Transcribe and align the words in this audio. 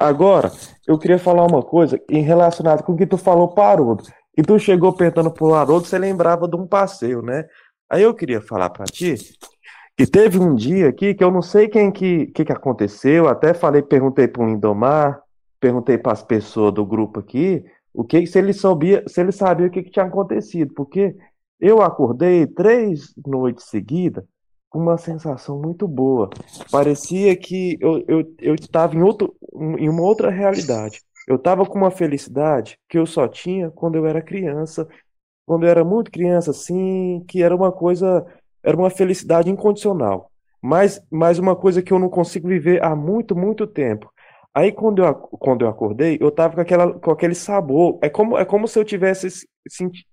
Agora, 0.00 0.50
eu 0.86 0.98
queria 0.98 1.18
falar 1.18 1.46
uma 1.46 1.62
coisa 1.62 2.00
em 2.08 2.22
relacionado 2.22 2.82
com 2.82 2.92
o 2.92 2.96
que 2.96 3.06
tu 3.06 3.18
falou 3.18 3.48
para 3.48 3.82
o 3.82 3.84
Haroldo. 3.84 4.04
E 4.34 4.42
tu 4.42 4.58
chegou 4.58 4.94
perguntando 4.94 5.30
pro 5.30 5.52
Haroldo, 5.52 5.86
você 5.86 5.98
lembrava 5.98 6.48
de 6.48 6.56
um 6.56 6.66
passeio, 6.66 7.20
né? 7.20 7.44
Aí 7.86 8.02
eu 8.02 8.14
queria 8.14 8.40
falar 8.40 8.70
para 8.70 8.86
ti 8.86 9.14
que 9.94 10.06
teve 10.06 10.38
um 10.38 10.54
dia 10.54 10.88
aqui 10.88 11.12
que 11.12 11.22
eu 11.22 11.30
não 11.30 11.42
sei 11.42 11.68
quem 11.68 11.92
que, 11.92 12.28
que, 12.28 12.46
que 12.46 12.52
aconteceu, 12.52 13.28
até 13.28 13.52
falei, 13.52 13.82
perguntei 13.82 14.26
para 14.26 14.42
o 14.42 14.46
Lindomar, 14.46 15.20
perguntei 15.60 15.98
para 15.98 16.12
as 16.12 16.22
pessoas 16.22 16.72
do 16.72 16.86
grupo 16.86 17.20
aqui, 17.20 17.62
o 17.92 18.02
que 18.02 18.26
se 18.26 18.38
ele 18.38 18.54
sabia, 18.54 19.04
se 19.06 19.20
ele 19.20 19.32
sabia 19.32 19.66
o 19.66 19.70
que, 19.70 19.82
que 19.82 19.90
tinha 19.90 20.06
acontecido, 20.06 20.72
porque 20.72 21.14
eu 21.60 21.82
acordei 21.82 22.46
três 22.46 23.12
noites 23.26 23.66
seguidas 23.66 24.24
com 24.70 24.78
uma 24.78 24.96
sensação 24.96 25.60
muito 25.60 25.86
boa. 25.86 26.30
Parecia 26.70 27.36
que 27.36 27.76
eu, 27.80 28.04
eu, 28.06 28.34
eu 28.38 28.54
estava 28.54 28.94
em, 28.94 29.02
outro, 29.02 29.34
em 29.78 29.88
uma 29.88 30.02
outra 30.02 30.30
realidade. 30.30 31.02
Eu 31.28 31.36
estava 31.36 31.66
com 31.66 31.76
uma 31.76 31.90
felicidade 31.90 32.78
que 32.88 32.96
eu 32.96 33.04
só 33.04 33.28
tinha 33.28 33.70
quando 33.70 33.96
eu 33.96 34.06
era 34.06 34.22
criança, 34.22 34.88
quando 35.44 35.64
eu 35.64 35.70
era 35.70 35.84
muito 35.84 36.10
criança, 36.10 36.52
assim, 36.52 37.24
que 37.28 37.42
era 37.42 37.54
uma 37.54 37.72
coisa, 37.72 38.24
era 38.62 38.76
uma 38.76 38.88
felicidade 38.88 39.50
incondicional. 39.50 40.30
Mas, 40.62 41.02
mas 41.10 41.38
uma 41.38 41.56
coisa 41.56 41.82
que 41.82 41.92
eu 41.92 41.98
não 41.98 42.08
consigo 42.08 42.46
viver 42.46 42.82
há 42.82 42.94
muito, 42.94 43.34
muito 43.34 43.66
tempo. 43.66 44.10
Aí 44.54 44.70
quando 44.70 45.04
eu, 45.04 45.14
quando 45.14 45.64
eu 45.64 45.68
acordei, 45.68 46.18
eu 46.20 46.30
tava 46.30 46.54
com, 46.54 46.60
aquela, 46.60 46.92
com 46.92 47.10
aquele 47.10 47.34
sabor. 47.34 47.98
É 48.02 48.08
como, 48.08 48.38
é 48.38 48.44
como 48.44 48.68
se 48.68 48.78
eu 48.78 48.84
tivesse 48.84 49.28
senti, 49.68 50.06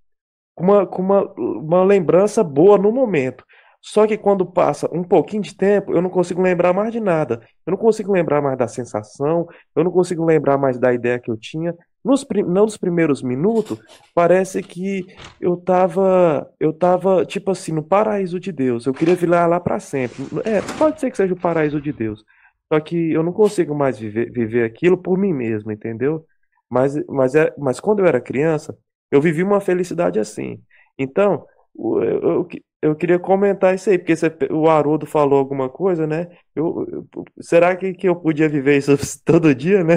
uma, 0.57 0.83
uma, 0.89 1.33
uma 1.37 1.83
lembrança 1.83 2.43
boa 2.43 2.77
no 2.77 2.91
momento. 2.91 3.45
Só 3.81 4.05
que 4.05 4.17
quando 4.17 4.45
passa 4.45 4.89
um 4.91 5.03
pouquinho 5.03 5.41
de 5.41 5.55
tempo, 5.55 5.93
eu 5.93 6.01
não 6.01 6.09
consigo 6.09 6.41
lembrar 6.41 6.73
mais 6.73 6.91
de 6.91 6.99
nada. 6.99 7.41
Eu 7.65 7.71
não 7.71 7.77
consigo 7.77 8.11
lembrar 8.11 8.41
mais 8.41 8.57
da 8.57 8.67
sensação, 8.67 9.47
eu 9.75 9.83
não 9.83 9.91
consigo 9.91 10.25
lembrar 10.25 10.57
mais 10.57 10.77
da 10.77 10.93
ideia 10.93 11.19
que 11.19 11.31
eu 11.31 11.37
tinha. 11.37 11.73
Nos, 12.03 12.25
não 12.45 12.63
nos 12.63 12.77
primeiros 12.77 13.21
minutos, 13.21 13.79
parece 14.13 14.61
que 14.63 15.05
eu 15.41 15.57
tava, 15.57 16.49
eu 16.59 16.71
tava, 16.71 17.25
tipo 17.25 17.51
assim, 17.51 17.71
no 17.71 17.83
paraíso 17.83 18.39
de 18.39 18.51
Deus. 18.51 18.85
Eu 18.85 18.93
queria 18.93 19.15
vir 19.15 19.29
lá, 19.29 19.59
para 19.59 19.79
sempre. 19.79 20.23
É, 20.43 20.61
pode 20.77 20.99
ser 20.99 21.11
que 21.11 21.17
seja 21.17 21.33
o 21.33 21.39
paraíso 21.39 21.81
de 21.81 21.91
Deus. 21.91 22.23
Só 22.71 22.79
que 22.79 23.11
eu 23.11 23.23
não 23.23 23.31
consigo 23.31 23.73
mais 23.75 23.97
viver, 23.97 24.31
viver 24.31 24.63
aquilo 24.63 24.97
por 24.97 25.17
mim 25.17 25.33
mesmo, 25.33 25.71
entendeu? 25.71 26.25
Mas, 26.69 26.95
mas, 27.07 27.35
é, 27.35 27.53
mas 27.57 27.79
quando 27.79 27.99
eu 27.99 28.05
era 28.05 28.19
criança, 28.19 28.77
eu 29.11 29.21
vivi 29.21 29.43
uma 29.43 29.61
felicidade 29.61 30.19
assim. 30.19 30.61
Então, 30.97 31.45
eu, 31.77 32.21
eu, 32.21 32.49
eu 32.81 32.95
queria 32.95 33.19
comentar 33.19 33.75
isso 33.75 33.89
aí, 33.89 33.97
porque 33.97 34.15
você, 34.15 34.27
o 34.51 34.67
Haroldo 34.67 35.05
falou 35.05 35.37
alguma 35.39 35.69
coisa, 35.69 36.07
né? 36.07 36.27
Eu, 36.55 36.85
eu, 36.91 37.25
será 37.41 37.75
que, 37.75 37.93
que 37.93 38.07
eu 38.07 38.15
podia 38.15 38.49
viver 38.49 38.77
isso 38.77 38.91
todo 39.23 39.53
dia, 39.53 39.83
né? 39.83 39.95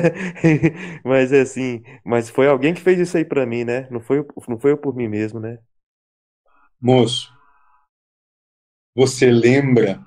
mas 1.04 1.32
assim, 1.32 1.82
mas 2.04 2.28
foi 2.28 2.46
alguém 2.48 2.74
que 2.74 2.80
fez 2.80 2.98
isso 2.98 3.16
aí 3.16 3.24
para 3.24 3.46
mim, 3.46 3.64
né? 3.64 3.88
Não 3.90 4.00
foi, 4.00 4.24
não 4.48 4.58
foi 4.58 4.72
eu 4.72 4.78
por 4.78 4.94
mim 4.94 5.08
mesmo, 5.08 5.40
né? 5.40 5.58
Moço, 6.80 7.32
você 8.94 9.30
lembra 9.30 10.02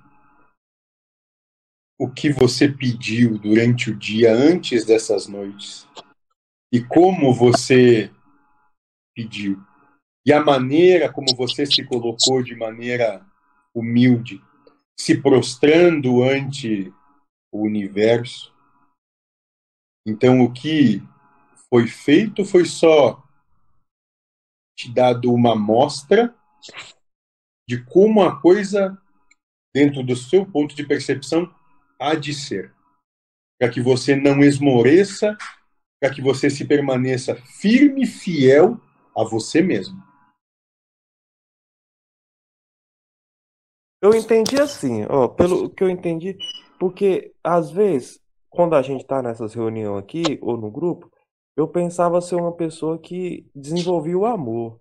o 2.00 2.10
que 2.10 2.32
você 2.32 2.68
pediu 2.68 3.38
durante 3.38 3.92
o 3.92 3.96
dia 3.96 4.34
antes 4.34 4.86
dessas 4.86 5.28
noites 5.28 5.88
e 6.72 6.84
como 6.84 7.34
você 7.34 8.12
pediu 9.16 9.64
e 10.26 10.32
a 10.32 10.44
maneira 10.44 11.12
como 11.12 11.36
você 11.36 11.66
se 11.66 11.84
colocou 11.84 12.42
de 12.42 12.56
maneira 12.56 13.26
humilde, 13.74 14.42
se 14.98 15.22
prostrando 15.22 16.24
ante 16.24 16.94
o 17.52 17.64
universo. 17.64 18.54
Então, 20.06 20.42
o 20.42 20.52
que 20.52 21.02
foi 21.70 21.88
feito 21.88 22.46
foi 22.46 22.66
só 22.66 23.22
te 24.76 24.92
dado 24.94 25.34
uma 25.34 25.54
amostra 25.54 26.34
de 27.68 27.84
como 27.84 28.22
a 28.22 28.40
coisa, 28.40 28.98
dentro 29.74 30.04
do 30.04 30.16
seu 30.16 30.46
ponto 30.46 30.76
de 30.76 30.86
percepção, 30.86 31.54
há 32.00 32.16
de 32.16 32.34
ser, 32.34 32.74
para 33.60 33.70
que 33.70 33.82
você 33.82 34.16
não 34.16 34.42
esmoreça, 34.42 35.38
para 36.00 36.14
que 36.14 36.22
você 36.22 36.50
se 36.50 36.66
permaneça 36.66 37.36
firme 37.36 38.04
e 38.04 38.08
fiel 38.08 38.80
a 39.16 39.24
você 39.24 39.62
mesmo. 39.62 40.13
Eu 44.04 44.14
entendi 44.14 44.60
assim, 44.60 45.06
ó, 45.10 45.30
pelo 45.30 45.70
que 45.70 45.82
eu 45.82 45.90
entendi, 45.90 46.38
porque 46.78 47.34
às 47.42 47.72
vezes, 47.72 48.20
quando 48.50 48.76
a 48.76 48.82
gente 48.82 49.04
está 49.04 49.22
nessas 49.22 49.54
reuniões 49.54 50.04
aqui 50.04 50.38
ou 50.42 50.58
no 50.58 50.70
grupo, 50.70 51.10
eu 51.56 51.70
pensava 51.70 52.20
ser 52.20 52.36
uma 52.36 52.52
pessoa 52.52 53.00
que 53.00 53.50
desenvolvia 53.56 54.18
o 54.18 54.26
amor, 54.26 54.78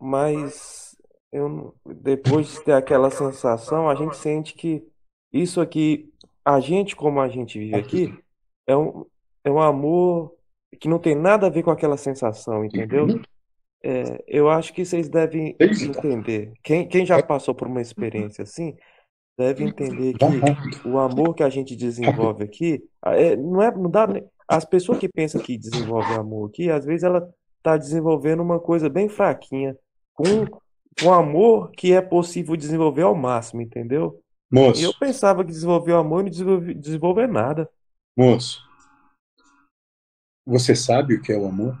mas 0.00 0.96
eu, 1.30 1.76
depois 1.86 2.48
de 2.48 2.64
ter 2.64 2.72
aquela 2.72 3.08
sensação, 3.08 3.88
a 3.88 3.94
gente 3.94 4.16
sente 4.16 4.54
que 4.54 4.84
isso 5.32 5.60
aqui, 5.60 6.12
a 6.44 6.58
gente 6.58 6.96
como 6.96 7.20
a 7.20 7.28
gente 7.28 7.56
vive 7.56 7.76
aqui, 7.76 8.18
é 8.66 8.76
um, 8.76 9.06
é 9.44 9.50
um 9.50 9.60
amor 9.60 10.34
que 10.80 10.88
não 10.88 10.98
tem 10.98 11.14
nada 11.14 11.46
a 11.46 11.50
ver 11.50 11.62
com 11.62 11.70
aquela 11.70 11.96
sensação, 11.96 12.64
entendeu? 12.64 13.06
É, 13.84 14.22
eu 14.28 14.48
acho 14.48 14.72
que 14.72 14.84
vocês 14.84 15.08
devem 15.08 15.56
entender. 15.60 16.52
Quem, 16.62 16.86
quem 16.86 17.04
já 17.04 17.20
passou 17.22 17.54
por 17.54 17.66
uma 17.66 17.80
experiência 17.80 18.42
assim, 18.42 18.76
deve 19.36 19.64
entender 19.64 20.14
que 20.14 20.88
o 20.88 20.98
amor 20.98 21.34
que 21.34 21.42
a 21.42 21.48
gente 21.48 21.74
desenvolve 21.74 22.44
aqui, 22.44 22.82
é, 23.06 23.34
não 23.36 23.60
é, 23.60 23.74
não 23.74 23.90
dá, 23.90 24.06
as 24.46 24.64
pessoas 24.64 24.98
que 24.98 25.08
pensam 25.08 25.40
que 25.40 25.58
desenvolvem 25.58 26.16
amor 26.16 26.48
aqui, 26.48 26.70
às 26.70 26.84
vezes 26.84 27.02
ela 27.02 27.28
está 27.58 27.76
desenvolvendo 27.76 28.42
uma 28.42 28.60
coisa 28.60 28.88
bem 28.88 29.08
fraquinha, 29.08 29.76
com 30.12 30.46
um 31.02 31.12
amor 31.12 31.70
que 31.72 31.92
é 31.92 32.00
possível 32.00 32.56
desenvolver 32.56 33.02
ao 33.02 33.14
máximo, 33.14 33.62
entendeu? 33.62 34.20
Moço. 34.50 34.80
E 34.80 34.84
eu 34.84 34.92
pensava 34.94 35.44
que 35.44 35.50
desenvolver 35.50 35.92
o 35.92 35.98
amor 35.98 36.20
e 36.20 36.24
não 36.24 36.30
desenvolver, 36.30 36.74
desenvolver 36.74 37.26
nada. 37.26 37.68
Moço, 38.16 38.60
você 40.44 40.74
sabe 40.76 41.14
o 41.14 41.22
que 41.22 41.32
é 41.32 41.38
o 41.38 41.46
amor? 41.46 41.76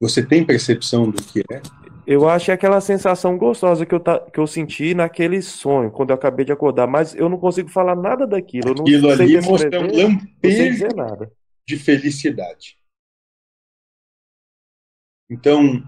Você 0.00 0.24
tem 0.24 0.44
percepção 0.44 1.10
do 1.10 1.22
que 1.22 1.40
é? 1.52 1.60
Eu 2.06 2.28
acho 2.28 2.46
que 2.46 2.50
é 2.50 2.54
aquela 2.54 2.80
sensação 2.80 3.36
gostosa 3.36 3.84
que 3.84 3.94
eu, 3.94 4.00
tá, 4.00 4.18
que 4.18 4.40
eu 4.40 4.46
senti 4.46 4.94
naquele 4.94 5.42
sonho, 5.42 5.90
quando 5.90 6.10
eu 6.10 6.14
acabei 6.14 6.44
de 6.44 6.52
acordar, 6.52 6.86
mas 6.86 7.14
eu 7.14 7.28
não 7.28 7.38
consigo 7.38 7.68
falar 7.68 7.94
nada 7.94 8.26
daquilo. 8.26 8.70
Aquilo 8.70 9.10
ali 9.10 9.40
mostra 9.40 9.80
um 9.80 9.94
lampejo 9.94 10.86
de 11.66 11.76
felicidade. 11.76 12.78
Então, 15.30 15.82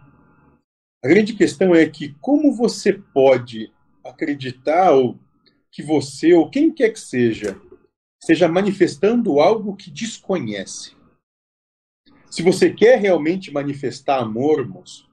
a 1.02 1.08
grande 1.08 1.32
questão 1.32 1.74
é 1.74 1.88
que 1.88 2.14
como 2.20 2.54
você 2.54 2.92
pode 2.92 3.72
acreditar 4.04 4.92
ou 4.92 5.18
que 5.72 5.82
você 5.82 6.34
ou 6.34 6.50
quem 6.50 6.70
quer 6.70 6.90
que 6.90 7.00
seja 7.00 7.58
esteja 8.20 8.46
manifestando 8.46 9.40
algo 9.40 9.74
que 9.74 9.90
desconhece. 9.90 10.99
Se 12.30 12.42
você 12.42 12.72
quer 12.72 13.00
realmente 13.00 13.52
manifestar 13.52 14.20
amor, 14.20 14.66
moço, 14.66 15.10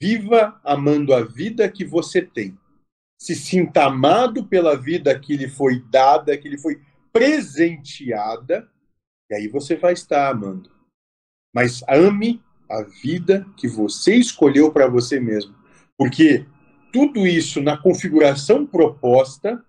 viva 0.00 0.60
amando 0.62 1.12
a 1.12 1.22
vida 1.22 1.68
que 1.68 1.84
você 1.84 2.22
tem. 2.22 2.56
Se 3.20 3.34
sinta 3.34 3.86
amado 3.86 4.46
pela 4.46 4.76
vida 4.76 5.18
que 5.18 5.36
lhe 5.36 5.48
foi 5.48 5.80
dada, 5.90 6.38
que 6.38 6.48
lhe 6.48 6.56
foi 6.56 6.80
presenteada, 7.12 8.70
e 9.28 9.34
aí 9.34 9.48
você 9.48 9.74
vai 9.74 9.92
estar 9.92 10.30
amando. 10.30 10.70
Mas 11.52 11.82
ame 11.88 12.40
a 12.70 12.82
vida 12.82 13.44
que 13.56 13.66
você 13.66 14.14
escolheu 14.14 14.72
para 14.72 14.86
você 14.86 15.18
mesmo. 15.18 15.56
Porque 15.96 16.46
tudo 16.92 17.26
isso 17.26 17.60
na 17.60 17.76
configuração 17.76 18.64
proposta 18.64 19.64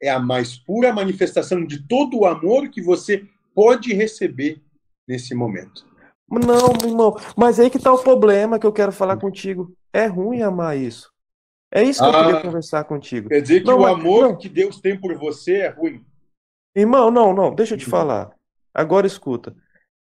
é 0.00 0.08
a 0.08 0.20
mais 0.20 0.56
pura 0.56 0.92
manifestação 0.92 1.64
de 1.64 1.86
todo 1.88 2.18
o 2.18 2.26
amor 2.26 2.68
que 2.68 2.80
você 2.80 3.26
pode 3.54 3.92
receber 3.92 4.62
nesse 5.08 5.34
momento. 5.34 5.85
Não, 6.28 6.88
irmão, 6.88 7.16
mas 7.36 7.60
aí 7.60 7.70
que 7.70 7.78
tá 7.78 7.92
o 7.92 8.02
problema 8.02 8.58
que 8.58 8.66
eu 8.66 8.72
quero 8.72 8.90
falar 8.90 9.16
contigo. 9.16 9.72
É 9.92 10.06
ruim 10.06 10.42
amar 10.42 10.76
isso. 10.76 11.10
É 11.72 11.82
isso 11.82 12.00
que 12.00 12.08
ah, 12.08 12.18
eu 12.18 12.26
queria 12.26 12.40
conversar 12.42 12.84
contigo. 12.84 13.28
Quer 13.28 13.40
dizer 13.40 13.60
que 13.60 13.66
não, 13.66 13.80
o 13.80 13.86
amor 13.86 14.22
não. 14.22 14.36
que 14.36 14.48
Deus 14.48 14.80
tem 14.80 14.98
por 14.98 15.14
você 15.16 15.58
é 15.58 15.68
ruim. 15.68 16.04
Irmão, 16.74 17.10
não, 17.10 17.32
não, 17.32 17.54
deixa 17.54 17.74
eu 17.74 17.78
te 17.78 17.86
falar. 17.86 18.30
Agora 18.74 19.06
escuta. 19.06 19.54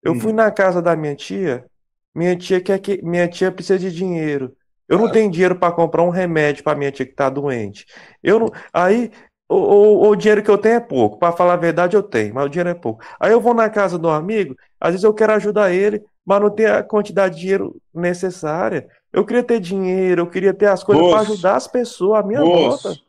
Eu 0.03 0.13
hum. 0.13 0.19
fui 0.19 0.33
na 0.33 0.49
casa 0.51 0.81
da 0.81 0.95
minha 0.95 1.15
tia, 1.15 1.65
minha 2.13 2.35
tia 2.35 2.61
quer 2.61 2.79
que 2.79 3.01
minha 3.03 3.27
tia 3.27 3.51
precisa 3.51 3.79
de 3.79 3.91
dinheiro. 3.91 4.55
Eu 4.87 4.99
não 4.99 5.11
tenho 5.11 5.31
dinheiro 5.31 5.55
para 5.55 5.73
comprar 5.73 6.03
um 6.03 6.09
remédio 6.09 6.63
para 6.63 6.77
minha 6.77 6.91
tia 6.91 7.05
que 7.05 7.13
tá 7.13 7.29
doente. 7.29 7.85
Eu 8.21 8.39
não, 8.39 8.51
aí 8.73 9.11
o, 9.47 9.55
o, 9.55 10.09
o 10.09 10.15
dinheiro 10.15 10.43
que 10.43 10.49
eu 10.49 10.57
tenho 10.57 10.75
é 10.75 10.79
pouco. 10.79 11.17
Para 11.17 11.31
falar 11.31 11.53
a 11.53 11.57
verdade, 11.57 11.95
eu 11.95 12.03
tenho, 12.03 12.33
mas 12.33 12.45
o 12.45 12.49
dinheiro 12.49 12.69
é 12.69 12.73
pouco. 12.73 13.03
Aí 13.19 13.31
eu 13.31 13.39
vou 13.39 13.53
na 13.53 13.69
casa 13.69 13.97
do 13.97 14.09
amigo, 14.09 14.55
às 14.79 14.91
vezes 14.91 15.03
eu 15.03 15.13
quero 15.13 15.33
ajudar 15.33 15.71
ele, 15.71 16.03
mas 16.31 16.41
não 16.41 16.49
tenho 16.49 16.73
a 16.73 16.81
quantidade 16.81 17.35
de 17.35 17.41
dinheiro 17.41 17.81
necessária. 17.93 18.87
Eu 19.11 19.25
queria 19.25 19.43
ter 19.43 19.59
dinheiro, 19.59 20.21
eu 20.21 20.29
queria 20.29 20.53
ter 20.53 20.67
as 20.67 20.81
coisas 20.81 21.05
para 21.05 21.19
ajudar 21.19 21.55
as 21.57 21.67
pessoas, 21.67 22.23
a 22.23 22.25
minha 22.25 22.39
moço, 22.39 22.87
volta. 22.87 23.01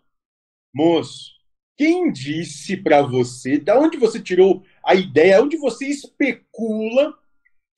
Moço, 0.75 1.31
quem 1.79 2.11
disse 2.11 2.77
para 2.77 3.01
você, 3.01 3.59
da 3.59 3.79
onde 3.79 3.97
você 3.97 4.19
tirou 4.19 4.65
a 4.85 4.97
ideia, 4.97 5.41
onde 5.41 5.57
você 5.57 5.87
especula 5.87 7.17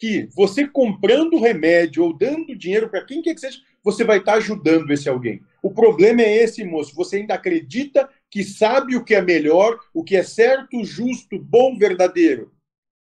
que 0.00 0.30
você 0.34 0.66
comprando 0.66 1.38
remédio 1.38 2.04
ou 2.04 2.16
dando 2.16 2.56
dinheiro 2.56 2.88
para 2.88 3.04
quem 3.04 3.20
quer 3.20 3.34
que 3.34 3.40
seja, 3.40 3.58
você 3.82 4.02
vai 4.02 4.20
estar 4.20 4.36
ajudando 4.36 4.90
esse 4.90 5.10
alguém. 5.10 5.42
O 5.62 5.70
problema 5.70 6.22
é 6.22 6.36
esse, 6.36 6.64
moço. 6.64 6.94
Você 6.94 7.16
ainda 7.16 7.34
acredita 7.34 8.08
que 8.30 8.42
sabe 8.42 8.96
o 8.96 9.04
que 9.04 9.14
é 9.14 9.20
melhor, 9.20 9.78
o 9.92 10.02
que 10.02 10.16
é 10.16 10.22
certo, 10.22 10.82
justo, 10.82 11.38
bom, 11.38 11.76
verdadeiro. 11.76 12.50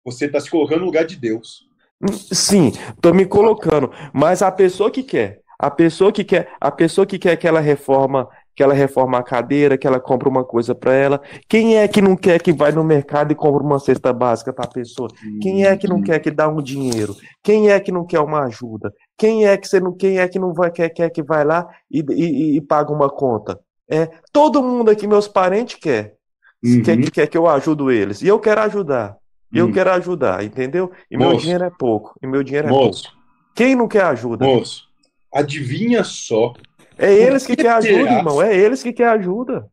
Você 0.05 0.27
está 0.27 0.39
se 0.39 0.49
colocando 0.49 0.79
no 0.79 0.85
lugar 0.85 1.05
de 1.05 1.17
Deus. 1.17 1.69
Sim, 2.31 2.67
estou 2.67 3.13
me 3.13 3.25
colocando. 3.25 3.91
Mas 4.13 4.41
a 4.41 4.51
pessoa 4.51 4.89
que 4.89 5.03
quer, 5.03 5.41
a 5.59 5.69
pessoa 5.69 6.11
que 6.11 6.23
quer, 6.23 6.49
a 6.59 6.71
pessoa 6.71 7.05
que 7.05 7.19
quer 7.19 7.31
aquela 7.31 7.59
reforma 7.59 8.27
que 8.55 8.63
ela 8.63 8.73
reforma 8.73 9.17
a 9.17 9.23
cadeira, 9.23 9.77
que 9.77 9.87
ela 9.87 9.99
compra 9.99 10.27
uma 10.29 10.43
coisa 10.43 10.75
para 10.75 10.93
ela. 10.93 11.21
Quem 11.47 11.77
é 11.77 11.87
que 11.87 12.01
não 12.01 12.15
quer 12.15 12.41
que 12.41 12.51
vai 12.51 12.71
no 12.71 12.83
mercado 12.83 13.31
e 13.31 13.35
compra 13.35 13.63
uma 13.63 13.79
cesta 13.79 14.11
básica 14.11 14.51
para 14.51 14.65
a 14.65 14.71
pessoa? 14.71 15.09
Quem 15.41 15.65
é 15.65 15.75
que 15.77 15.87
não 15.87 16.01
quer 16.01 16.19
que 16.19 16.29
dá 16.29 16.47
um 16.47 16.61
dinheiro? 16.61 17.15
Quem 17.41 17.69
é 17.69 17.79
que 17.79 17.91
não 17.91 18.05
quer 18.05 18.19
uma 18.19 18.43
ajuda? 18.45 18.93
Quem 19.17 19.47
é 19.47 19.57
que 19.57 19.67
você 19.67 19.79
não, 19.79 19.93
quem 19.93 20.19
é 20.19 20.27
que 20.27 20.37
não 20.37 20.53
vai 20.53 20.69
quer, 20.69 20.89
quer 20.89 21.09
que 21.09 21.23
vai 21.23 21.43
lá 21.45 21.67
e, 21.89 22.03
e, 22.09 22.57
e 22.57 22.61
paga 22.61 22.91
uma 22.91 23.09
conta? 23.09 23.59
É, 23.89 24.09
todo 24.31 24.61
mundo 24.61 24.91
aqui, 24.91 25.07
meus 25.07 25.27
parentes 25.27 25.75
quer. 25.75 26.15
Uhum. 26.63 26.83
Quer, 26.83 27.11
quer 27.11 27.27
que 27.27 27.37
eu 27.37 27.47
ajudo 27.47 27.89
eles. 27.89 28.21
E 28.21 28.27
eu 28.27 28.39
quero 28.39 28.61
ajudar. 28.61 29.17
E 29.51 29.57
eu 29.57 29.65
uhum. 29.65 29.71
quero 29.71 29.91
ajudar, 29.91 30.43
entendeu? 30.43 30.91
E 31.09 31.17
Moço. 31.17 31.29
meu 31.29 31.39
dinheiro 31.39 31.63
é 31.65 31.69
pouco. 31.69 32.17
E 32.21 32.27
meu 32.27 32.43
dinheiro 32.43 32.67
é 32.67 32.71
Moço. 32.71 33.03
pouco. 33.03 33.17
Quem 33.53 33.75
não 33.75 33.87
quer 33.87 34.03
ajuda? 34.03 34.45
Moço, 34.45 34.87
adivinha 35.33 36.03
só 36.03 36.53
é 37.01 37.11
eles 37.11 37.47
que, 37.47 37.55
que 37.55 37.63
querem 37.63 37.95
ajuda, 37.95 38.13
irmão. 38.13 38.41
É 38.41 38.55
eles 38.55 38.83
que 38.83 38.93
querem 38.93 39.19
ajuda. 39.19 39.67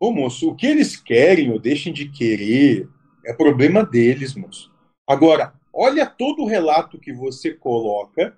Ô, 0.00 0.10
moço, 0.10 0.48
o 0.48 0.56
que 0.56 0.66
eles 0.66 0.96
querem 0.96 1.52
ou 1.52 1.58
deixem 1.58 1.92
de 1.92 2.08
querer 2.08 2.88
é 3.26 3.32
problema 3.34 3.84
deles, 3.84 4.34
moço. 4.34 4.72
Agora, 5.06 5.52
olha 5.72 6.06
todo 6.06 6.42
o 6.42 6.46
relato 6.46 6.98
que 6.98 7.12
você 7.12 7.52
coloca. 7.52 8.36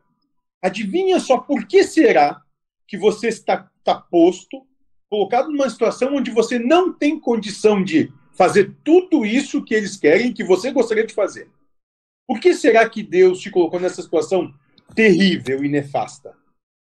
Adivinha 0.60 1.20
só 1.20 1.38
por 1.38 1.64
que 1.66 1.84
será 1.84 2.42
que 2.88 2.98
você 2.98 3.28
está, 3.28 3.68
está 3.78 3.94
posto, 3.94 4.66
colocado 5.08 5.48
numa 5.48 5.70
situação 5.70 6.16
onde 6.16 6.32
você 6.32 6.58
não 6.58 6.92
tem 6.92 7.20
condição 7.20 7.82
de 7.84 8.12
fazer 8.36 8.74
tudo 8.84 9.24
isso 9.24 9.64
que 9.64 9.74
eles 9.74 9.96
querem, 9.96 10.32
que 10.32 10.44
você 10.44 10.70
gostaria 10.70 11.06
de 11.06 11.14
fazer. 11.14 11.48
Por 12.26 12.40
que 12.40 12.54
será 12.54 12.88
que 12.88 13.02
Deus 13.02 13.40
te 13.40 13.50
colocou 13.50 13.80
nessa 13.80 14.02
situação 14.02 14.52
terrível 14.94 15.64
e 15.64 15.68
nefasta? 15.68 16.34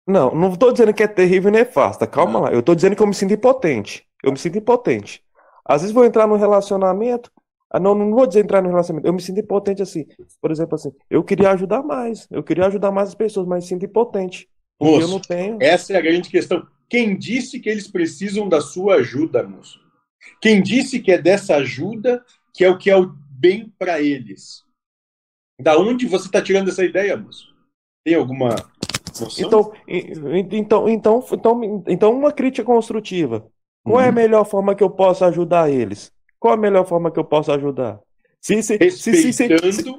Não, 0.07 0.33
não 0.33 0.53
estou 0.53 0.71
dizendo 0.71 0.93
que 0.93 1.03
é 1.03 1.07
terrível 1.07 1.49
e 1.49 1.53
nefasta. 1.53 2.07
Calma 2.07 2.39
lá. 2.39 2.51
Eu 2.51 2.59
estou 2.59 2.75
dizendo 2.75 2.95
que 2.95 3.01
eu 3.01 3.07
me 3.07 3.13
sinto 3.13 3.33
impotente. 3.33 4.05
Eu 4.23 4.31
me 4.31 4.37
sinto 4.37 4.57
impotente. 4.57 5.23
Às 5.63 5.81
vezes 5.81 5.93
vou 5.93 6.05
entrar 6.05 6.27
no 6.27 6.35
relacionamento. 6.35 7.31
Ah, 7.71 7.79
não, 7.79 7.95
não 7.95 8.11
vou 8.11 8.25
dizer 8.25 8.43
entrar 8.43 8.61
no 8.61 8.69
relacionamento. 8.69 9.07
Eu 9.07 9.13
me 9.13 9.21
sinto 9.21 9.39
impotente 9.39 9.81
assim. 9.81 10.05
Por 10.39 10.51
exemplo, 10.51 10.75
assim, 10.75 10.91
eu 11.09 11.23
queria 11.23 11.51
ajudar 11.51 11.83
mais. 11.83 12.27
Eu 12.31 12.43
queria 12.43 12.67
ajudar 12.67 12.91
mais 12.91 13.09
as 13.09 13.15
pessoas, 13.15 13.47
mas 13.47 13.63
me 13.63 13.69
sinto 13.69 13.85
impotente. 13.85 14.47
Porque 14.77 14.93
moço, 14.93 15.07
eu 15.07 15.09
não 15.09 15.19
tenho. 15.19 15.57
Essa 15.59 15.93
é 15.93 15.97
a 15.97 16.01
grande 16.01 16.29
questão. 16.29 16.65
Quem 16.87 17.17
disse 17.17 17.59
que 17.59 17.69
eles 17.69 17.87
precisam 17.87 18.47
da 18.47 18.61
sua 18.61 18.95
ajuda, 18.95 19.43
moço? 19.43 19.84
Quem 20.41 20.61
disse 20.61 20.99
que 20.99 21.11
é 21.11 21.21
dessa 21.21 21.55
ajuda 21.55 22.23
que 22.53 22.63
é 22.63 22.69
o 22.69 22.77
que 22.77 22.89
é 22.89 22.97
o 22.97 23.07
bem 23.29 23.73
para 23.77 24.01
eles? 24.01 24.63
Da 25.61 25.77
onde 25.77 26.05
você 26.05 26.27
está 26.27 26.41
tirando 26.41 26.69
essa 26.69 26.83
ideia, 26.83 27.17
moço? 27.17 27.53
Tem 28.03 28.15
alguma 28.15 28.55
então, 29.39 29.71
então, 29.87 30.89
então, 30.89 31.23
então, 31.31 31.83
então, 31.87 32.11
uma 32.13 32.31
crítica 32.31 32.65
construtiva. 32.65 33.47
Qual 33.83 34.01
é 34.01 34.05
a 34.05 34.09
uhum. 34.09 34.15
melhor 34.15 34.45
forma 34.45 34.75
que 34.75 34.83
eu 34.83 34.89
posso 34.89 35.23
ajudar 35.23 35.69
eles? 35.69 36.11
Qual 36.39 36.53
a 36.53 36.57
melhor 36.57 36.85
forma 36.85 37.11
que 37.11 37.19
eu 37.19 37.23
posso 37.23 37.51
ajudar? 37.51 37.99
Se, 38.41 38.61
se, 38.61 38.77
respeitando, 38.77 39.73
se, 39.73 39.83
se, 39.83 39.95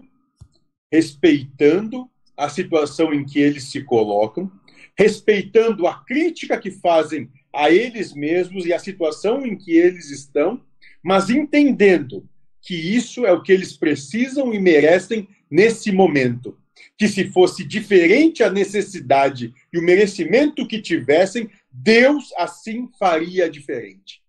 respeitando 0.93 2.11
a 2.37 2.49
situação 2.49 3.15
em 3.15 3.25
que 3.25 3.41
eles 3.41 3.71
se 3.71 3.83
colocam, 3.83 4.51
respeitando 4.99 5.87
a 5.87 6.05
crítica 6.05 6.59
que 6.59 6.71
fazem 6.71 7.31
a 7.57 7.71
eles 7.71 8.13
mesmos 8.13 8.67
e 8.67 8.73
a 8.73 8.79
situação 8.79 9.47
em 9.47 9.57
que 9.57 9.77
eles 9.77 10.11
estão, 10.11 10.61
mas 11.03 11.31
entendendo 11.31 12.29
que 12.61 12.75
isso 12.75 13.25
é 13.25 13.33
o 13.33 13.43
que 13.43 13.53
eles 13.53 13.77
precisam 13.77 14.53
e 14.53 14.59
merecem 14.59 15.29
nesse 15.51 15.91
momento 15.93 16.57
que 16.99 17.09
se 17.09 17.31
fosse 17.31 17.65
diferente 17.65 18.43
a 18.43 18.51
necessidade 18.51 19.53
e 19.73 19.79
o 19.79 19.83
merecimento 19.83 20.67
que 20.67 20.81
tivessem, 20.81 21.51
Deus 21.71 22.33
assim 22.37 22.89
faria 22.99 23.51
diferente. 23.51 24.23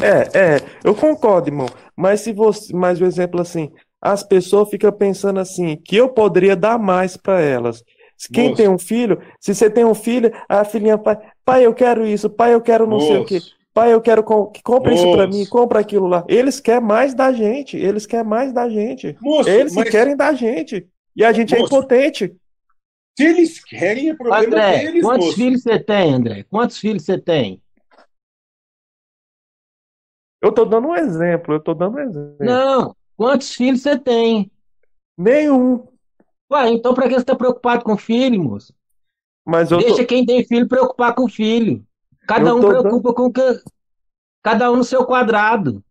É, 0.00 0.56
é, 0.56 0.56
eu 0.82 0.94
concordo, 0.94 1.48
irmão. 1.48 1.68
Mas 1.96 2.22
se 2.22 2.32
você, 2.32 2.74
mais 2.74 3.00
um 3.00 3.06
exemplo 3.06 3.40
assim, 3.40 3.72
as 4.00 4.22
pessoas 4.22 4.68
ficam 4.68 4.90
pensando 4.92 5.38
assim, 5.38 5.76
que 5.76 5.96
eu 5.96 6.08
poderia 6.08 6.56
dar 6.56 6.78
mais 6.78 7.16
para 7.16 7.40
elas. 7.40 7.82
Quem 8.32 8.50
Moço. 8.50 8.56
tem 8.56 8.68
um 8.68 8.78
filho, 8.78 9.20
se 9.40 9.54
você 9.54 9.68
tem 9.68 9.84
um 9.84 9.94
filho, 9.94 10.32
a 10.48 10.64
filhinha, 10.64 10.96
pai, 10.98 11.18
pai, 11.44 11.66
eu 11.66 11.74
quero 11.74 12.06
isso, 12.06 12.28
pai, 12.30 12.54
eu 12.54 12.60
quero 12.60 12.86
não 12.86 12.98
Moço. 12.98 13.06
sei 13.06 13.16
o 13.18 13.24
quê. 13.24 13.40
Pai, 13.72 13.92
eu 13.92 14.00
quero 14.00 14.22
que 14.52 14.62
compre 14.62 14.94
isso 14.94 15.10
para 15.10 15.26
mim, 15.26 15.44
compra 15.46 15.80
aquilo 15.80 16.06
lá. 16.06 16.24
Eles 16.28 16.60
querem 16.60 16.86
mais 16.86 17.12
da 17.12 17.32
gente, 17.32 17.76
eles 17.76 18.06
querem 18.06 18.24
mais 18.24 18.52
da 18.52 18.68
gente. 18.68 19.16
Eles 19.46 19.74
mas... 19.74 19.90
querem 19.90 20.16
da 20.16 20.32
gente. 20.32 20.86
E 21.16 21.24
a 21.24 21.32
gente 21.32 21.54
é 21.54 21.58
é 21.58 21.62
impotente. 21.62 22.36
Se 23.18 23.24
eles 23.24 23.62
querem, 23.64 24.10
é 24.10 24.14
problema 24.14 24.44
André, 24.44 24.78
deles, 24.78 25.02
quantos 25.02 25.26
moço. 25.26 25.36
filhos 25.36 25.62
você 25.62 25.78
tem, 25.78 26.14
André? 26.14 26.44
Quantos 26.48 26.78
filhos 26.78 27.04
você 27.04 27.18
tem? 27.18 27.60
Eu 30.40 30.52
tô 30.52 30.64
dando 30.64 30.88
um 30.88 30.96
exemplo, 30.96 31.54
eu 31.54 31.60
tô 31.60 31.74
dando 31.74 31.96
um 31.96 32.00
exemplo. 32.00 32.36
Não, 32.44 32.94
quantos 33.16 33.54
filhos 33.54 33.82
você 33.82 33.98
tem? 33.98 34.50
Nenhum. 35.16 35.86
Ué, 36.52 36.70
então 36.70 36.94
pra 36.94 37.08
que 37.08 37.14
você 37.14 37.24
tá 37.24 37.34
preocupado 37.34 37.84
com 37.84 37.96
filho, 37.96 38.42
moço? 38.42 38.74
Mas 39.44 39.68
Deixa 39.68 40.02
tô... 40.02 40.06
quem 40.06 40.24
tem 40.24 40.44
filho 40.44 40.68
preocupar 40.68 41.14
com 41.14 41.28
filho. 41.28 41.84
Cada 42.26 42.50
eu 42.50 42.56
um 42.56 42.60
preocupa 42.60 43.08
dando... 43.08 43.14
com 43.14 43.32
que. 43.32 43.62
Cada 44.42 44.70
um 44.70 44.76
no 44.76 44.84
seu 44.84 45.04
quadrado. 45.04 45.82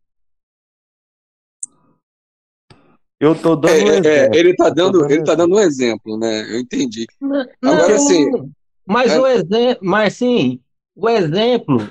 Eu 3.20 3.40
tô 3.40 3.56
dando 3.56 3.74
é, 3.74 3.84
um 3.84 3.88
é, 3.88 3.98
exemplo. 3.98 4.36
É, 4.36 4.38
ele 4.38 4.56
tá 4.56 4.70
dando, 4.70 5.12
ele 5.12 5.24
tá 5.24 5.36
dando 5.36 5.56
um 5.56 5.60
exemplo, 5.60 6.18
né? 6.18 6.42
Eu 6.54 6.60
entendi. 6.60 7.08
Não, 7.22 7.74
Agora 7.74 7.96
assim. 7.96 8.52
Mas 8.86 9.12
é... 9.12 9.20
o 9.20 9.26
exemplo, 9.26 9.80
mas 9.82 10.14
sim, 10.16 10.60
o 10.96 11.10
exemplo, 11.10 11.88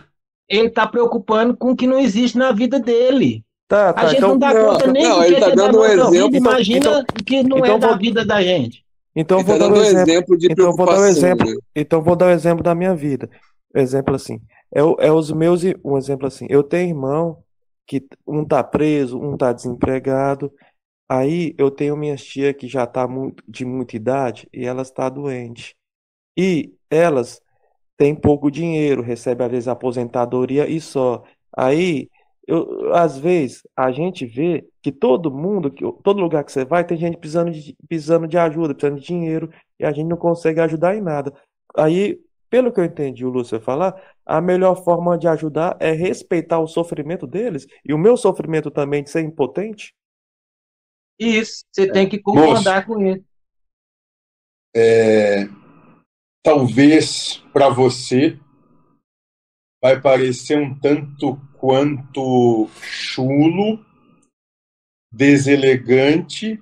ele 0.48 0.68
tá 0.68 0.86
preocupando 0.86 1.56
com 1.56 1.70
o 1.70 1.76
que 1.76 1.86
não 1.86 1.98
existe 1.98 2.36
na 2.36 2.52
vida 2.52 2.78
dele. 2.78 3.42
Tá, 3.72 3.90
tá, 3.90 4.02
a 4.02 4.06
gente 4.08 4.18
então, 4.18 4.28
não 4.28 4.38
dá 4.38 4.52
não, 4.52 4.66
conta 4.66 4.92
nem 4.92 5.02
não, 5.02 5.16
do 5.16 5.24
que, 5.24 5.32
ele 5.32 5.40
tá 5.40 5.48
dando 5.48 5.80
um 5.80 5.84
exemplo. 5.86 6.10
Vida, 6.10 6.36
imagina 6.36 6.78
então, 6.78 7.04
que 7.24 7.42
não 7.42 7.56
então 7.56 7.64
é 7.64 7.70
vou... 7.70 7.78
da 7.78 7.96
vida 7.96 8.22
da 8.22 8.42
gente. 8.42 8.84
Então 9.16 9.38
ele 9.38 9.46
vou 9.46 9.58
tá 9.58 9.66
dar 9.66 9.72
um 9.72 9.82
exemplo, 9.82 10.36
de 10.36 10.52
então 10.52 10.76
vou 10.76 10.86
dar 10.86 11.00
um 11.00 11.04
exemplo. 11.06 11.50
Né? 11.50 11.56
Então 11.74 12.02
vou 12.02 12.14
dar 12.14 12.26
um 12.26 12.30
exemplo 12.32 12.62
da 12.62 12.74
minha 12.74 12.94
vida. 12.94 13.30
Exemplo 13.74 14.14
assim, 14.14 14.42
é, 14.74 14.80
é 14.80 15.10
os 15.10 15.32
meus, 15.32 15.62
um 15.82 15.96
exemplo 15.96 16.26
assim, 16.26 16.46
eu 16.50 16.62
tenho 16.62 16.90
irmão 16.90 17.42
que 17.86 18.06
um 18.26 18.44
tá 18.44 18.62
preso, 18.62 19.18
um 19.18 19.38
tá 19.38 19.54
desempregado, 19.54 20.52
aí 21.08 21.54
eu 21.56 21.70
tenho 21.70 21.96
minha 21.96 22.16
tia 22.16 22.52
que 22.52 22.68
já 22.68 22.86
tá 22.86 23.08
muito, 23.08 23.42
de 23.48 23.64
muita 23.64 23.96
idade 23.96 24.46
e 24.52 24.66
elas 24.66 24.90
tá 24.90 25.08
doente. 25.08 25.74
E 26.36 26.74
elas 26.90 27.40
têm 27.96 28.14
pouco 28.14 28.50
dinheiro, 28.50 29.00
recebem 29.00 29.46
às 29.46 29.50
vezes 29.50 29.68
aposentadoria 29.68 30.68
e 30.68 30.78
só. 30.78 31.24
Aí, 31.56 32.10
eu, 32.46 32.92
às 32.94 33.18
vezes, 33.18 33.62
a 33.76 33.92
gente 33.92 34.26
vê 34.26 34.66
que 34.82 34.90
todo 34.90 35.30
mundo, 35.30 35.70
que, 35.70 35.84
todo 36.02 36.20
lugar 36.20 36.44
que 36.44 36.52
você 36.52 36.64
vai, 36.64 36.84
tem 36.84 36.96
gente 36.96 37.16
precisando 37.16 37.50
de, 37.50 37.76
precisando 37.88 38.26
de 38.26 38.36
ajuda, 38.38 38.74
precisando 38.74 39.00
de 39.00 39.06
dinheiro, 39.06 39.50
e 39.78 39.84
a 39.84 39.92
gente 39.92 40.08
não 40.08 40.16
consegue 40.16 40.60
ajudar 40.60 40.96
em 40.96 41.00
nada. 41.00 41.32
Aí 41.76 42.20
pelo 42.52 42.70
que 42.70 42.78
eu 42.78 42.84
entendi 42.84 43.24
o 43.24 43.30
Lúcio 43.30 43.58
falar, 43.58 43.98
a 44.26 44.38
melhor 44.38 44.84
forma 44.84 45.16
de 45.16 45.26
ajudar 45.26 45.74
é 45.80 45.92
respeitar 45.92 46.58
o 46.58 46.66
sofrimento 46.66 47.26
deles 47.26 47.66
e 47.82 47.94
o 47.94 47.98
meu 47.98 48.14
sofrimento 48.14 48.70
também 48.70 49.02
de 49.02 49.08
ser 49.08 49.22
impotente? 49.22 49.94
Isso, 51.18 51.64
você 51.72 51.90
tem 51.90 52.06
que 52.06 52.18
concordar 52.18 52.84
com 52.86 53.00
ele. 53.00 53.24
É, 54.76 55.46
talvez 56.42 57.42
para 57.54 57.70
você 57.70 58.38
vai 59.82 59.98
parecer 59.98 60.58
um 60.58 60.78
tanto 60.78 61.40
quanto 61.62 62.66
chulo, 62.80 63.86
deselegante 65.12 66.60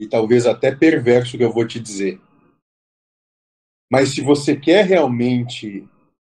e 0.00 0.08
talvez 0.08 0.46
até 0.46 0.74
perverso 0.74 1.36
que 1.36 1.44
eu 1.44 1.52
vou 1.52 1.66
te 1.68 1.78
dizer. 1.78 2.18
Mas 3.92 4.14
se 4.14 4.22
você 4.22 4.58
quer 4.58 4.86
realmente 4.86 5.86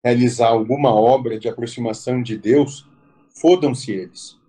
realizar 0.06 0.50
alguma 0.50 0.94
obra 0.94 1.40
de 1.40 1.50
aproximação 1.50 2.22
de 2.22 2.38
Deus, 2.38 2.88
fodam-se 3.42 3.92
eles. 3.92 4.40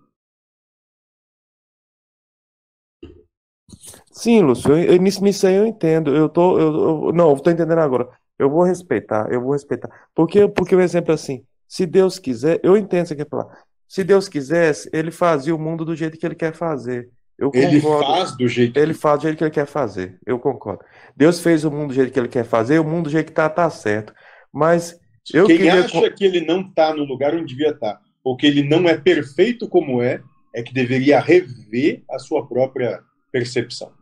Sim, 4.11 4.43
Lúcio, 4.43 4.77
eu, 4.77 5.01
nisso, 5.01 5.23
nisso 5.23 5.47
aí 5.47 5.55
eu 5.55 5.65
entendo. 5.65 6.15
Eu 6.15 6.29
tô, 6.29 6.59
eu, 6.59 7.07
eu 7.07 7.11
não, 7.11 7.33
estou 7.33 7.51
entendendo 7.51 7.79
agora. 7.79 8.07
Eu 8.37 8.51
vou 8.51 8.61
respeitar, 8.61 9.33
eu 9.33 9.41
vou 9.41 9.53
respeitar. 9.53 9.89
Porque, 10.13 10.47
porque 10.47 10.75
o 10.75 10.81
exemplo 10.81 11.11
é 11.11 11.15
assim, 11.15 11.43
se 11.71 11.85
Deus 11.85 12.19
quiser, 12.19 12.59
eu 12.63 12.75
entendo 12.75 12.99
o 12.99 13.03
que 13.03 13.07
você 13.07 13.15
quer 13.15 13.29
falar. 13.29 13.63
se 13.87 14.03
Deus 14.03 14.27
quisesse, 14.27 14.89
ele 14.91 15.09
fazia 15.09 15.55
o 15.55 15.57
mundo 15.57 15.85
do 15.85 15.95
jeito 15.95 16.17
que 16.17 16.25
ele 16.25 16.35
quer 16.35 16.53
fazer. 16.53 17.09
Eu 17.39 17.49
ele 17.53 17.79
faz 17.79 18.35
do 18.35 18.45
jeito 18.45 18.77
Ele 18.77 18.93
faz 18.93 19.19
do 19.19 19.21
jeito 19.23 19.37
que 19.37 19.43
ele 19.45 19.51
quer 19.51 19.65
fazer. 19.65 20.19
Eu 20.25 20.37
concordo. 20.37 20.83
Deus 21.15 21.39
fez 21.39 21.63
o 21.63 21.71
mundo 21.71 21.87
do 21.87 21.93
jeito 21.93 22.11
que 22.11 22.19
ele 22.19 22.27
quer 22.27 22.43
fazer, 22.43 22.77
o 22.77 22.83
mundo 22.83 23.05
do 23.05 23.09
jeito 23.09 23.27
que 23.27 23.31
tá, 23.31 23.49
tá 23.49 23.69
certo. 23.69 24.13
Mas 24.51 24.99
eu 25.33 25.47
Quem 25.47 25.59
queria... 25.59 25.85
acha 25.85 26.11
que 26.11 26.25
ele 26.25 26.41
não 26.45 26.61
tá 26.73 26.93
no 26.93 27.05
lugar 27.05 27.33
onde 27.33 27.45
devia 27.45 27.69
estar, 27.69 27.93
tá, 27.93 28.01
ou 28.21 28.35
que 28.35 28.45
ele 28.45 28.63
não 28.63 28.89
é 28.89 28.97
perfeito 28.97 29.65
como 29.69 30.01
é, 30.01 30.21
é 30.53 30.61
que 30.61 30.73
deveria 30.73 31.21
rever 31.21 32.03
a 32.11 32.19
sua 32.19 32.45
própria 32.45 32.99
percepção. 33.31 33.93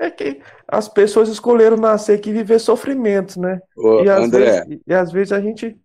É 0.00 0.10
que 0.10 0.40
as 0.66 0.88
pessoas 0.88 1.28
escolheram 1.28 1.76
nascer 1.76 2.18
aqui 2.18 2.30
e 2.30 2.32
viver 2.32 2.58
sofrimentos, 2.58 3.36
né? 3.36 3.60
Ô, 3.76 4.02
e, 4.02 4.08
às 4.08 4.24
André, 4.24 4.64
vezes, 4.64 4.80
e 4.86 4.94
às 4.94 5.12
vezes 5.12 5.32
a 5.32 5.40
gente. 5.40 5.76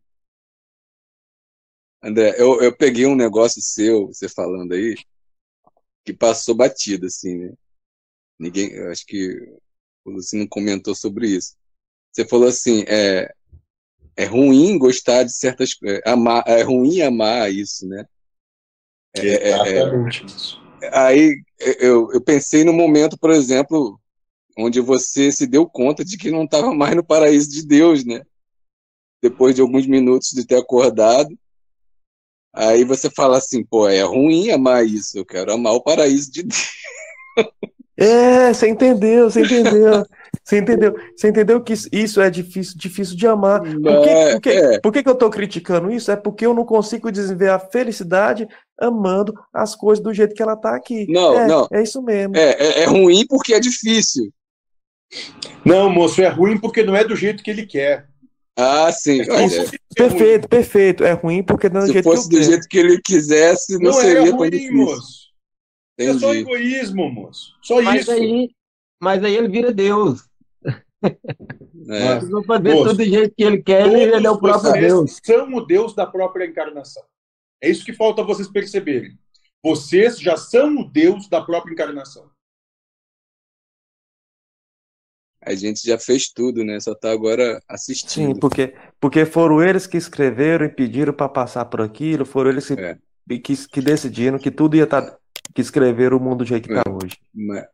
André, 2.01 2.35
eu, 2.37 2.61
eu 2.61 2.75
peguei 2.75 3.05
um 3.05 3.15
negócio 3.15 3.61
seu, 3.61 4.07
você 4.07 4.29
falando 4.29 4.73
aí, 4.73 4.95
que 6.05 6.13
passou 6.13 6.55
batido, 6.55 7.05
assim, 7.07 7.37
né? 7.37 7.53
Ninguém, 8.39 8.79
acho 8.87 9.05
que 9.05 9.37
o 10.05 10.11
Luciano 10.11 10.47
comentou 10.47 10.95
sobre 10.95 11.27
isso. 11.27 11.55
Você 12.11 12.25
falou 12.25 12.47
assim, 12.47 12.85
é, 12.87 13.33
é 14.15 14.25
ruim 14.25 14.77
gostar 14.77 15.23
de 15.23 15.33
certas 15.33 15.73
coisas, 15.73 16.01
é, 16.05 16.09
amar, 16.09 16.43
é 16.47 16.61
ruim 16.61 17.01
amar 17.01 17.51
isso, 17.53 17.87
né? 17.87 18.05
É, 19.15 19.27
é, 19.27 19.49
é 19.49 19.77
Exatamente 19.77 20.25
isso. 20.25 20.59
Aí 20.93 21.41
eu, 21.79 22.11
eu 22.13 22.21
pensei 22.21 22.63
no 22.63 22.71
momento, 22.71 23.17
por 23.17 23.31
exemplo, 23.31 23.99
onde 24.57 24.79
você 24.79 25.31
se 25.31 25.45
deu 25.45 25.67
conta 25.67 26.05
de 26.05 26.17
que 26.17 26.31
não 26.31 26.45
estava 26.45 26.73
mais 26.73 26.95
no 26.95 27.03
paraíso 27.03 27.49
de 27.49 27.65
Deus, 27.65 28.05
né? 28.05 28.23
Depois 29.21 29.53
de 29.53 29.61
alguns 29.61 29.85
minutos 29.85 30.29
de 30.29 30.45
ter 30.45 30.55
acordado, 30.55 31.37
aí 32.53 32.83
você 32.83 33.09
fala 33.09 33.37
assim, 33.37 33.63
pô, 33.63 33.87
é 33.87 34.01
ruim 34.01 34.51
amar 34.51 34.85
isso, 34.85 35.17
eu 35.17 35.25
quero 35.25 35.53
amar 35.53 35.73
o 35.73 35.81
paraíso 35.81 36.31
de 36.31 36.43
Deus. 36.43 36.69
É, 37.97 38.53
você 38.53 38.69
entendeu, 38.69 39.29
você 39.29 39.41
entendeu. 39.41 40.05
Você 40.41 40.57
entendeu? 40.57 40.95
Você 41.15 41.27
entendeu 41.27 41.61
que 41.61 41.73
isso 41.91 42.21
é 42.21 42.29
difícil, 42.29 42.77
difícil 42.77 43.15
de 43.15 43.27
amar. 43.27 43.61
Por 43.61 43.71
que, 43.71 44.31
por 44.31 44.41
que, 44.41 44.49
é. 44.49 44.79
por 44.79 44.93
que, 44.93 45.03
que 45.03 45.09
eu 45.09 45.13
estou 45.13 45.29
criticando 45.29 45.91
isso? 45.91 46.11
É 46.11 46.15
porque 46.15 46.45
eu 46.45 46.53
não 46.53 46.65
consigo 46.65 47.11
desenvolver 47.11 47.49
a 47.49 47.59
felicidade 47.59 48.47
amando 48.79 49.33
as 49.53 49.75
coisas 49.75 50.03
do 50.03 50.13
jeito 50.13 50.33
que 50.33 50.41
ela 50.41 50.53
está 50.53 50.75
aqui. 50.75 51.05
Não, 51.09 51.37
é, 51.37 51.45
não. 51.47 51.67
É 51.71 51.83
isso 51.83 52.01
mesmo. 52.01 52.35
É, 52.35 52.51
é, 52.51 52.79
é, 52.81 52.85
ruim 52.85 53.27
porque 53.27 53.53
é 53.53 53.59
difícil. 53.59 54.31
Não, 55.65 55.89
moço, 55.89 56.21
é 56.21 56.27
ruim 56.27 56.57
porque 56.57 56.83
não 56.83 56.95
é 56.95 57.03
do 57.03 57.15
jeito 57.15 57.43
que 57.43 57.51
ele 57.51 57.65
quer. 57.65 58.07
Ah, 58.61 58.91
sim. 58.91 59.21
É, 59.21 59.25
perfeito, 59.95 60.49
perfeito. 60.49 61.03
É 61.05 61.13
ruim 61.13 61.41
porque 61.41 61.69
não 61.69 61.79
é 61.79 61.83
do 61.83 61.87
Se 61.87 61.93
jeito 61.93 62.09
que 62.09 62.15
fosse 62.15 62.29
do 62.29 62.43
jeito 62.43 62.67
que 62.67 62.77
ele 62.77 63.01
quisesse, 63.01 63.73
não, 63.75 63.91
não 63.91 63.93
seria 63.93 64.35
tão 64.35 64.49
difícil. 64.49 64.73
Moço. 64.73 65.29
É 65.97 66.13
só 66.13 66.33
egoísmo, 66.33 67.09
moço. 67.09 67.53
Só 67.61 67.81
mas 67.81 68.01
isso. 68.01 68.11
Aí, 68.11 68.49
mas 69.01 69.23
aí 69.23 69.35
ele 69.35 69.47
vira 69.47 69.71
Deus. 69.71 70.27
É. 71.89 72.19
Se 72.19 72.29
não 72.29 72.43
fazer 72.43 72.75
tudo 72.75 72.93
do 72.93 73.03
jeito 73.03 73.33
que 73.35 73.43
ele 73.43 73.63
quer, 73.63 73.87
ele 73.87 74.27
é 74.27 74.29
o 74.29 74.37
próprio 74.37 74.73
Deus. 74.73 75.17
são 75.23 75.53
o 75.53 75.65
Deus 75.65 75.95
da 75.95 76.05
própria 76.05 76.45
encarnação. 76.45 77.03
É 77.63 77.69
isso 77.69 77.85
que 77.85 77.93
falta 77.93 78.21
vocês 78.23 78.49
perceberem. 78.49 79.17
Vocês 79.63 80.19
já 80.19 80.35
são 80.35 80.77
o 80.77 80.89
Deus 80.89 81.29
da 81.29 81.41
própria 81.41 81.71
encarnação. 81.71 82.29
A 85.41 85.55
gente 85.55 85.85
já 85.85 85.97
fez 85.97 86.29
tudo, 86.29 86.63
né? 86.63 86.79
Só 86.79 86.91
está 86.91 87.11
agora 87.11 87.61
assistindo. 87.67 88.33
Sim, 88.33 88.39
porque, 88.39 88.73
porque 88.99 89.25
foram 89.25 89.63
eles 89.63 89.87
que 89.87 89.97
escreveram 89.97 90.65
e 90.65 90.69
pediram 90.69 91.13
para 91.13 91.29
passar 91.29 91.65
por 91.65 91.81
aquilo, 91.81 92.25
foram 92.25 92.51
eles 92.51 92.67
que, 92.67 92.73
é. 92.73 92.97
que, 93.39 93.67
que 93.67 93.81
decidiram 93.81 94.37
que 94.37 94.51
tudo 94.51 94.75
ia 94.75 94.83
estar. 94.83 95.01
Tá, 95.01 95.19
que 95.53 95.61
escreveram 95.61 96.17
o 96.17 96.19
mundo 96.19 96.39
do 96.39 96.45
jeito 96.45 96.67
que 96.67 96.73
está 96.75 96.87
é. 96.87 96.91
hoje. 96.91 97.17
Mas, 97.33 97.65